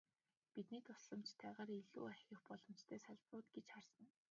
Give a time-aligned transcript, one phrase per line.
[0.53, 4.05] Бидний туслалцаатайгаар илүү ахих боломжтой салбарууд гэж харсан.